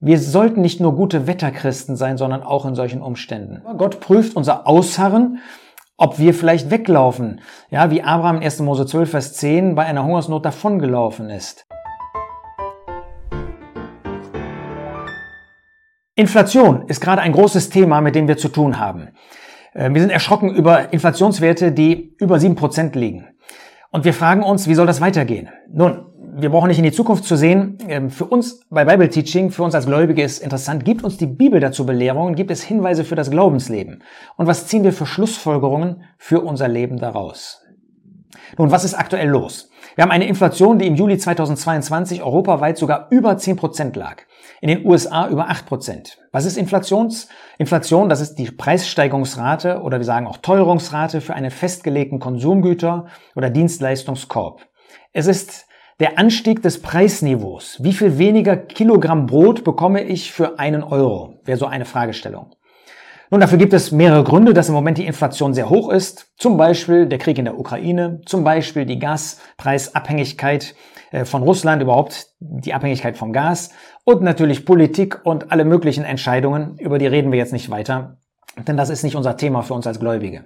[0.00, 3.62] Wir sollten nicht nur gute Wetterchristen sein, sondern auch in solchen Umständen.
[3.78, 5.40] Gott prüft unser Ausharren,
[5.96, 7.40] ob wir vielleicht weglaufen.
[7.68, 8.60] Ja, wie Abraham in 1.
[8.60, 11.66] Mose 12, Vers 10 bei einer Hungersnot davongelaufen ist.
[16.14, 19.08] Inflation ist gerade ein großes Thema, mit dem wir zu tun haben.
[19.74, 23.26] Äh, wir sind erschrocken über Inflationswerte, die über 7% liegen.
[23.90, 25.48] Und wir fragen uns, wie soll das weitergehen?
[25.68, 26.07] Nun,
[26.40, 27.78] wir brauchen nicht in die Zukunft zu sehen.
[27.88, 31.26] Ähm, für uns bei Bible Teaching, für uns als Gläubige ist interessant, gibt uns die
[31.26, 34.04] Bibel dazu Belehrungen, gibt es Hinweise für das Glaubensleben.
[34.36, 37.64] Und was ziehen wir für Schlussfolgerungen für unser Leben daraus?
[38.56, 39.70] Nun, was ist aktuell los?
[39.96, 44.22] Wir haben eine Inflation, die im Juli 2022 europaweit sogar über 10 Prozent lag.
[44.60, 46.18] In den USA über 8 Prozent.
[46.30, 47.28] Was ist Inflations?
[47.58, 53.50] Inflation, das ist die Preissteigerungsrate oder wir sagen auch Teuerungsrate für einen festgelegten Konsumgüter- oder
[53.50, 54.66] Dienstleistungskorb.
[55.12, 55.67] Es ist
[56.00, 57.78] der Anstieg des Preisniveaus.
[57.82, 61.40] Wie viel weniger Kilogramm Brot bekomme ich für einen Euro?
[61.44, 62.54] Wäre so eine Fragestellung.
[63.30, 66.32] Nun, dafür gibt es mehrere Gründe, dass im Moment die Inflation sehr hoch ist.
[66.38, 70.74] Zum Beispiel der Krieg in der Ukraine, zum Beispiel die Gaspreisabhängigkeit
[71.10, 73.70] äh, von Russland, überhaupt die Abhängigkeit vom Gas
[74.04, 78.16] und natürlich Politik und alle möglichen Entscheidungen, über die reden wir jetzt nicht weiter,
[78.66, 80.44] denn das ist nicht unser Thema für uns als Gläubige.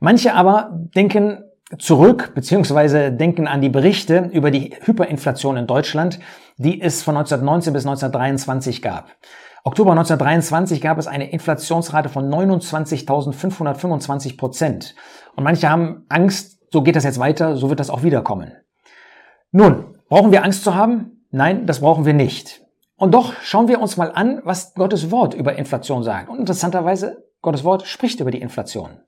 [0.00, 1.44] Manche aber denken
[1.76, 6.18] zurück beziehungsweise denken an die Berichte über die Hyperinflation in Deutschland,
[6.56, 9.10] die es von 1919 bis 1923 gab.
[9.64, 14.94] Oktober 1923 gab es eine Inflationsrate von 29.525 Prozent.
[15.36, 18.52] Und manche haben Angst, so geht das jetzt weiter, so wird das auch wiederkommen.
[19.50, 21.26] Nun, brauchen wir Angst zu haben?
[21.30, 22.62] Nein, das brauchen wir nicht.
[22.96, 26.30] Und doch schauen wir uns mal an, was Gottes Wort über Inflation sagt.
[26.30, 29.02] Und interessanterweise, Gottes Wort spricht über die Inflation.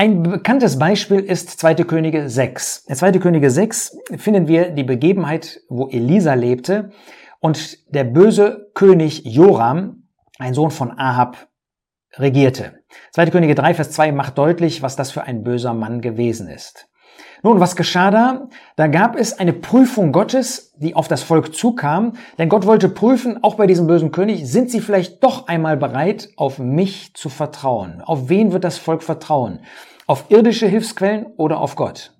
[0.00, 1.74] Ein bekanntes Beispiel ist 2.
[1.84, 2.86] Könige 6.
[2.88, 3.18] In 2.
[3.18, 6.88] Könige 6 finden wir die Begebenheit, wo Elisa lebte
[7.38, 11.48] und der böse König Joram, ein Sohn von Ahab,
[12.14, 12.82] regierte.
[13.12, 13.26] 2.
[13.26, 16.88] Könige 3, Vers 2 macht deutlich, was das für ein böser Mann gewesen ist.
[17.42, 18.48] Nun, was geschah da?
[18.76, 23.42] Da gab es eine Prüfung Gottes, die auf das Volk zukam, denn Gott wollte prüfen,
[23.42, 28.02] auch bei diesem bösen König, sind sie vielleicht doch einmal bereit, auf mich zu vertrauen?
[28.02, 29.60] Auf wen wird das Volk vertrauen?
[30.06, 32.12] Auf irdische Hilfsquellen oder auf Gott?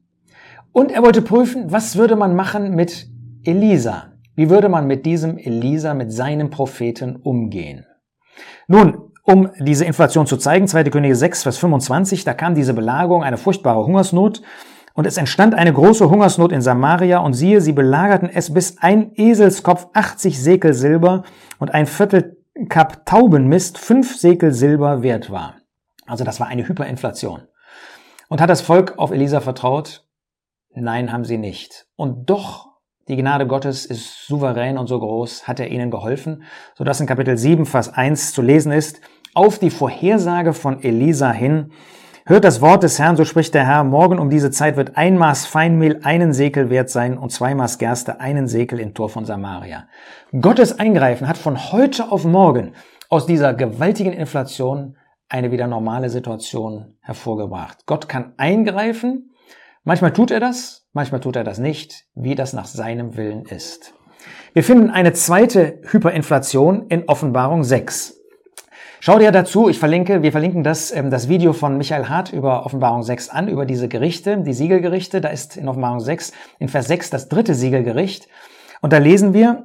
[0.72, 3.08] Und er wollte prüfen, was würde man machen mit
[3.44, 4.12] Elisa?
[4.36, 7.84] Wie würde man mit diesem Elisa, mit seinem Propheten umgehen?
[8.68, 10.84] Nun, um diese Inflation zu zeigen, 2.
[10.84, 14.42] Könige 6, Vers 25, da kam diese Belagerung, eine furchtbare Hungersnot,
[14.94, 19.12] und es entstand eine große Hungersnot in Samaria, und siehe, sie belagerten es, bis ein
[19.14, 21.24] Eselskopf 80 Sekel Silber
[21.58, 22.36] und ein Viertel
[22.68, 25.54] Kap Taubenmist fünf Sekel Silber wert war.
[26.06, 27.42] Also das war eine Hyperinflation.
[28.28, 30.04] Und hat das Volk auf Elisa vertraut?
[30.74, 31.86] Nein, haben sie nicht.
[31.96, 32.70] Und doch
[33.08, 36.44] die Gnade Gottes ist souverän und so groß, hat er ihnen geholfen,
[36.76, 39.00] sodass in Kapitel 7, Vers 1 zu lesen ist,
[39.34, 41.72] auf die Vorhersage von Elisa hin,
[42.30, 45.18] hört das Wort des Herrn, so spricht der Herr, morgen um diese Zeit wird ein
[45.18, 49.24] Maß Feinmehl einen Sekel wert sein und zwei Maß Gerste einen Sekel im Tor von
[49.26, 49.88] Samaria.
[50.40, 52.72] Gottes Eingreifen hat von heute auf morgen
[53.08, 54.96] aus dieser gewaltigen Inflation
[55.28, 57.84] eine wieder normale Situation hervorgebracht.
[57.86, 59.32] Gott kann eingreifen,
[59.84, 63.94] manchmal tut er das, Manchmal tut er das nicht, wie das nach seinem Willen ist.
[64.52, 68.19] Wir finden eine zweite Hyperinflation in Offenbarung 6.
[69.02, 72.66] Schau dir dazu, ich verlinke, wir verlinken das, ähm, das Video von Michael Hart über
[72.66, 75.22] Offenbarung 6 an, über diese Gerichte, die Siegelgerichte.
[75.22, 78.28] Da ist in Offenbarung 6, in Vers 6 das dritte Siegelgericht.
[78.82, 79.64] Und da lesen wir,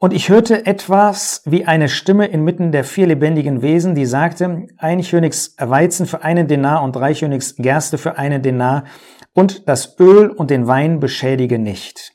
[0.00, 5.02] und ich hörte etwas wie eine Stimme inmitten der vier lebendigen Wesen, die sagte, ein
[5.02, 8.84] Königs Weizen für einen Denar und drei Königs Gerste für einen Denar
[9.32, 12.12] und das Öl und den Wein beschädige nicht.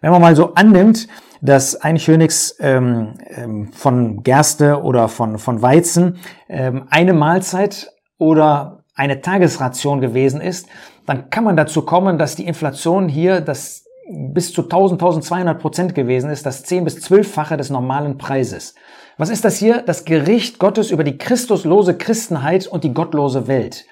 [0.00, 1.08] Wenn man mal so annimmt,
[1.44, 6.16] dass ein Königs ähm, ähm, von Gerste oder von, von Weizen
[6.48, 10.68] ähm, eine Mahlzeit oder eine Tagesration gewesen ist,
[11.06, 15.94] dann kann man dazu kommen, dass die Inflation hier das bis zu 1000, 1200 Prozent
[15.94, 18.74] gewesen ist, das 10 bis 12-fache des normalen Preises.
[19.18, 19.82] Was ist das hier?
[19.82, 23.84] Das Gericht Gottes über die christuslose Christenheit und die gottlose Welt.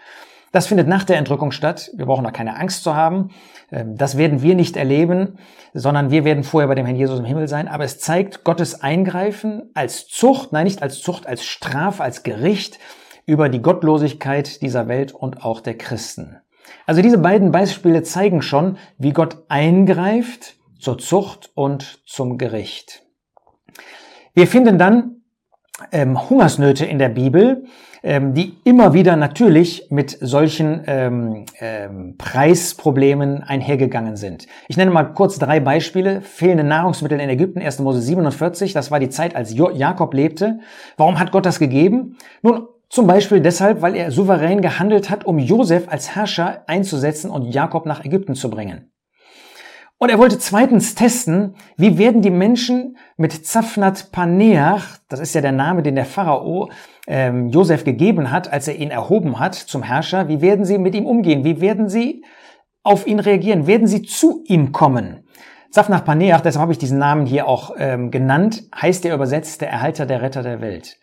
[0.52, 1.90] Das findet nach der Entrückung statt.
[1.96, 3.30] Wir brauchen da keine Angst zu haben.
[3.70, 5.38] Ähm, das werden wir nicht erleben,
[5.74, 7.68] sondern wir werden vorher bei dem Herrn Jesus im Himmel sein.
[7.68, 12.78] Aber es zeigt Gottes Eingreifen als Zucht, nein, nicht als Zucht, als Straf, als Gericht
[13.24, 16.36] über die Gottlosigkeit dieser Welt und auch der Christen.
[16.86, 23.02] Also diese beiden Beispiele zeigen schon, wie Gott eingreift zur Zucht und zum Gericht.
[24.34, 25.22] Wir finden dann
[25.92, 27.64] ähm, Hungersnöte in der Bibel,
[28.02, 34.46] ähm, die immer wieder natürlich mit solchen ähm, ähm, Preisproblemen einhergegangen sind.
[34.68, 36.20] Ich nenne mal kurz drei Beispiele.
[36.20, 37.78] Fehlende Nahrungsmittel in Ägypten, 1.
[37.80, 40.60] Mose 47, das war die Zeit, als jo Jakob lebte.
[40.96, 42.16] Warum hat Gott das gegeben?
[42.42, 47.46] Nun, zum Beispiel deshalb, weil er souverän gehandelt hat, um Josef als Herrscher einzusetzen und
[47.46, 48.91] Jakob nach Ägypten zu bringen.
[50.02, 55.40] Und er wollte zweitens testen, wie werden die Menschen mit Zaphnat Paneach, das ist ja
[55.40, 56.72] der Name, den der Pharao
[57.06, 60.96] ähm, Josef gegeben hat, als er ihn erhoben hat zum Herrscher, wie werden sie mit
[60.96, 61.44] ihm umgehen?
[61.44, 62.24] Wie werden sie
[62.82, 63.68] auf ihn reagieren?
[63.68, 65.22] Werden sie zu ihm kommen?
[65.70, 69.70] Zaphnat Paneach, deshalb habe ich diesen Namen hier auch ähm, genannt, heißt er übersetzt der
[69.70, 70.98] Erhalter, der Retter der Welt.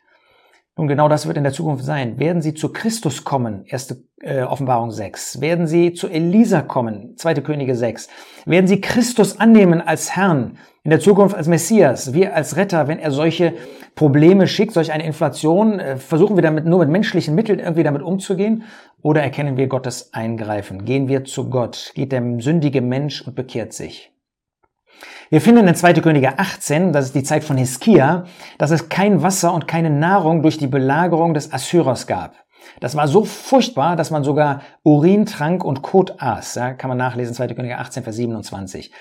[0.80, 2.20] Nun, genau das wird in der Zukunft sein.
[2.20, 3.66] Werden sie zu Christus kommen?
[3.66, 5.42] Erste äh, Offenbarung 6.
[5.42, 7.18] Werden sie zu Elisa kommen?
[7.18, 8.08] Zweite Könige 6.
[8.46, 10.58] Werden sie Christus annehmen als Herrn?
[10.84, 13.56] In der Zukunft als Messias, wir als Retter, wenn er solche
[13.96, 18.02] Probleme schickt, solch eine Inflation, äh, versuchen wir damit nur mit menschlichen Mitteln irgendwie damit
[18.02, 18.64] umzugehen?
[19.02, 20.86] Oder erkennen wir Gottes Eingreifen?
[20.86, 21.92] Gehen wir zu Gott?
[21.94, 24.14] Geht der sündige Mensch und bekehrt sich?
[25.30, 25.94] Wir finden in 2.
[25.94, 28.26] Könige 18, das ist die Zeit von Hiskia,
[28.58, 32.34] dass es kein Wasser und keine Nahrung durch die Belagerung des Assyrers gab.
[32.80, 36.56] Das war so furchtbar, dass man sogar Urin trank und Kot aß.
[36.56, 37.48] Ja, kann man nachlesen, 2.
[37.50, 38.92] Könige 18, Vers 27.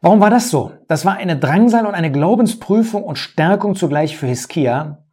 [0.00, 0.72] Warum war das so?
[0.86, 5.03] Das war eine Drangsal und eine Glaubensprüfung und Stärkung zugleich für Hiskia,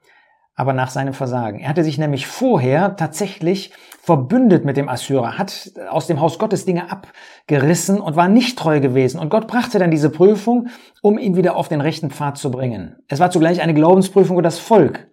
[0.61, 1.59] aber nach seinem Versagen.
[1.59, 6.65] Er hatte sich nämlich vorher tatsächlich verbündet mit dem Assyrer, hat aus dem Haus Gottes
[6.65, 9.19] Dinge abgerissen und war nicht treu gewesen.
[9.19, 10.67] Und Gott brachte dann diese Prüfung,
[11.01, 12.97] um ihn wieder auf den rechten Pfad zu bringen.
[13.07, 15.07] Es war zugleich eine Glaubensprüfung für das Volk.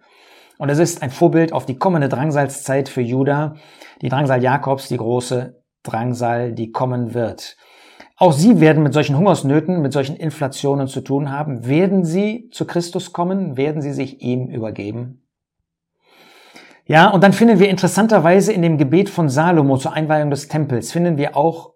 [0.59, 3.55] Und es ist ein Vorbild auf die kommende Drangsalszeit für Juda,
[4.03, 7.57] die Drangsal Jakobs, die große Drangsal, die kommen wird.
[8.17, 11.65] Auch sie werden mit solchen Hungersnöten, mit solchen Inflationen zu tun haben.
[11.65, 13.57] Werden sie zu Christus kommen?
[13.57, 15.23] Werden sie sich ihm übergeben?
[16.89, 20.91] Ja, und dann finden wir interessanterweise in dem Gebet von Salomo zur Einweihung des Tempels,
[20.91, 21.73] finden wir auch,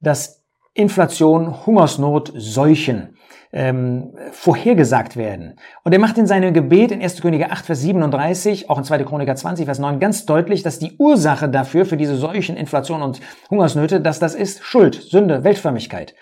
[0.00, 0.42] dass
[0.72, 3.18] Inflation, Hungersnot, Seuchen
[3.52, 5.56] ähm, vorhergesagt werden.
[5.84, 7.20] Und er macht in seinem Gebet in 1.
[7.20, 9.04] Könige 8, Vers 37, auch in 2.
[9.04, 13.20] Chroniker 20, Vers 9 ganz deutlich, dass die Ursache dafür, für diese Seuchen, Inflation und
[13.50, 16.14] Hungersnöte, dass das ist Schuld, Sünde, Weltförmigkeit.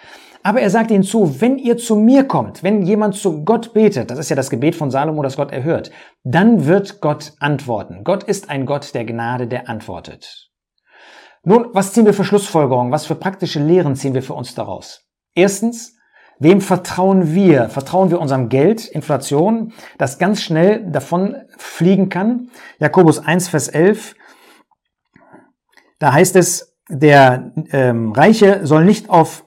[0.47, 4.13] Aber er sagt ihnen zu, wenn ihr zu mir kommt, wenn jemand zu Gott betet,
[4.13, 5.91] das ist ja das Gebet von Salomo, das Gott erhört,
[6.23, 8.05] dann wird Gott antworten.
[8.05, 10.53] Gott ist ein Gott der Gnade, der antwortet.
[11.43, 12.93] Nun, was ziehen wir für Schlussfolgerungen?
[12.93, 15.09] Was für praktische Lehren ziehen wir für uns daraus?
[15.35, 15.97] Erstens,
[16.39, 17.69] wem vertrauen wir?
[17.69, 22.51] Vertrauen wir unserem Geld, Inflation, das ganz schnell davon fliegen kann?
[22.79, 24.15] Jakobus 1, Vers 11,
[25.99, 29.46] da heißt es, der ähm, Reiche soll nicht auf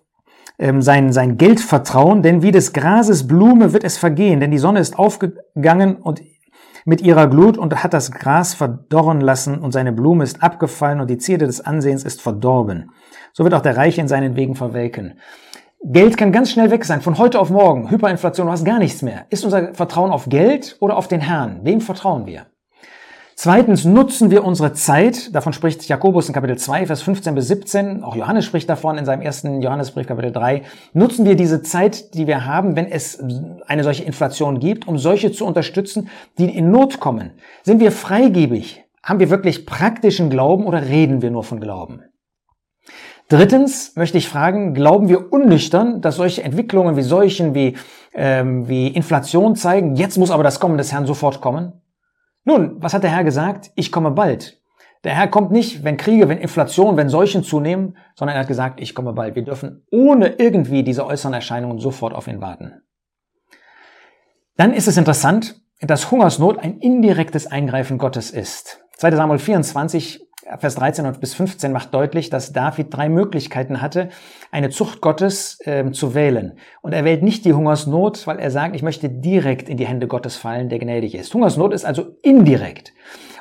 [0.59, 4.57] ähm, sein, sein Geld vertrauen, denn wie des Grases Blume wird es vergehen, denn die
[4.57, 6.21] Sonne ist aufgegangen und
[6.85, 11.09] mit ihrer Glut und hat das Gras verdorren lassen und seine Blume ist abgefallen und
[11.09, 12.91] die Zierde des Ansehens ist verdorben.
[13.33, 15.19] So wird auch der Reiche in seinen Wegen verwelken.
[15.81, 17.89] Geld kann ganz schnell weg sein, von heute auf morgen.
[17.89, 19.25] Hyperinflation, du hast gar nichts mehr.
[19.29, 21.61] Ist unser Vertrauen auf Geld oder auf den Herrn?
[21.63, 22.47] Wem vertrauen wir?
[23.41, 28.03] Zweitens nutzen wir unsere Zeit, davon spricht Jakobus in Kapitel 2, Vers 15 bis 17,
[28.03, 32.27] auch Johannes spricht davon in seinem ersten Johannesbrief Kapitel 3, nutzen wir diese Zeit, die
[32.27, 33.24] wir haben, wenn es
[33.65, 37.31] eine solche Inflation gibt, um solche zu unterstützen, die in Not kommen.
[37.63, 38.83] Sind wir freigebig?
[39.03, 42.01] Haben wir wirklich praktischen Glauben oder reden wir nur von Glauben?
[43.30, 47.77] Drittens möchte ich fragen, glauben wir unnüchtern, dass solche Entwicklungen wie solchen, wie,
[48.13, 51.79] ähm, wie Inflation zeigen, jetzt muss aber das Kommen des Herrn sofort kommen?
[52.49, 53.69] Nun, was hat der Herr gesagt?
[53.75, 54.59] Ich komme bald.
[55.03, 58.81] Der Herr kommt nicht, wenn Kriege, wenn Inflation, wenn Seuchen zunehmen, sondern er hat gesagt,
[58.81, 59.35] ich komme bald.
[59.35, 62.81] Wir dürfen ohne irgendwie diese äußeren Erscheinungen sofort auf ihn warten.
[64.57, 68.83] Dann ist es interessant, dass Hungersnot ein indirektes Eingreifen Gottes ist.
[68.97, 74.09] 2 Samuel 24 Vers 13 bis 15 macht deutlich, dass David drei Möglichkeiten hatte,
[74.51, 76.57] eine Zucht Gottes äh, zu wählen.
[76.81, 80.07] Und er wählt nicht die Hungersnot, weil er sagt, ich möchte direkt in die Hände
[80.07, 81.33] Gottes fallen, der gnädig ist.
[81.33, 82.94] Hungersnot ist also indirekt.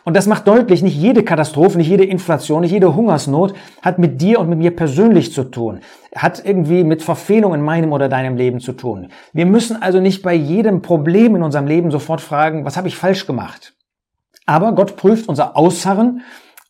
[0.05, 4.21] Und das macht deutlich, nicht jede Katastrophe, nicht jede Inflation, nicht jede Hungersnot hat mit
[4.23, 5.81] dir und mit mir persönlich zu tun,
[6.15, 9.09] hat irgendwie mit Verfehlung in meinem oder deinem Leben zu tun.
[9.33, 12.97] Wir müssen also nicht bei jedem Problem in unserem Leben sofort fragen, was habe ich
[12.97, 13.75] falsch gemacht?
[14.47, 16.23] Aber Gott prüft unser Ausharren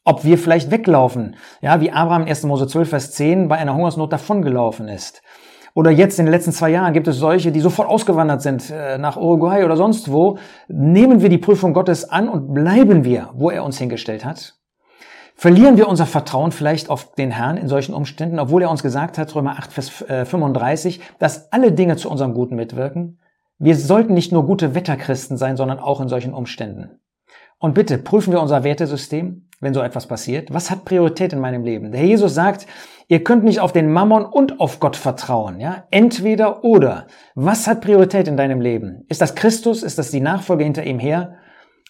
[0.09, 1.37] ob wir vielleicht weglaufen.
[1.61, 2.45] Ja, wie Abraham in 1.
[2.45, 5.21] Mose 12, Vers 10 bei einer Hungersnot davongelaufen ist.
[5.75, 8.97] Oder jetzt in den letzten zwei Jahren gibt es solche, die sofort ausgewandert sind äh,
[8.97, 10.38] nach Uruguay oder sonst wo.
[10.67, 14.55] Nehmen wir die Prüfung Gottes an und bleiben wir, wo er uns hingestellt hat?
[15.35, 19.19] Verlieren wir unser Vertrauen vielleicht auf den Herrn in solchen Umständen, obwohl er uns gesagt
[19.19, 23.21] hat, Römer 8, Vers 35, äh, dass alle Dinge zu unserem Guten mitwirken?
[23.59, 26.99] Wir sollten nicht nur gute Wetterchristen sein, sondern auch in solchen Umständen.
[27.59, 30.53] Und bitte prüfen wir unser Wertesystem, wenn so etwas passiert.
[30.53, 31.91] Was hat Priorität in meinem Leben?
[31.91, 32.67] Der Jesus sagt,
[33.09, 35.85] ihr könnt nicht auf den Mammon und auf Gott vertrauen, ja?
[35.91, 37.07] Entweder oder.
[37.35, 39.05] Was hat Priorität in deinem Leben?
[39.09, 39.83] Ist das Christus?
[39.83, 41.37] Ist das die Nachfolge hinter ihm her?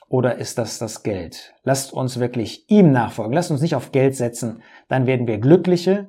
[0.08, 1.54] Oder ist das das Geld?
[1.64, 3.34] Lasst uns wirklich ihm nachfolgen.
[3.34, 4.62] Lasst uns nicht auf Geld setzen.
[4.88, 6.08] Dann werden wir glückliche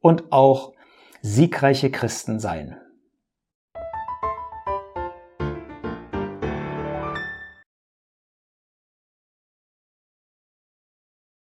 [0.00, 0.72] und auch
[1.20, 2.76] siegreiche Christen sein.